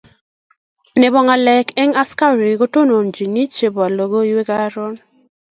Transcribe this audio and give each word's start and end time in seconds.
ne 0.99 1.07
bo 1.13 1.19
ngalek 1.25 1.67
eng 1.81 1.93
askariik 2.03 2.57
kotonontochine 2.61 3.43
che 3.55 3.67
bo 3.75 3.83
logoiwek 3.97 4.47
karon. 4.49 4.95